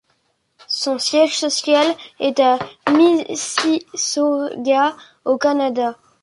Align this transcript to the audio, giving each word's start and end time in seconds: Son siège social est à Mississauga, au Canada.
Son 0.67 0.97
siège 0.97 1.37
social 1.37 1.85
est 2.19 2.39
à 2.39 2.57
Mississauga, 2.91 4.97
au 5.25 5.37
Canada. 5.37 5.95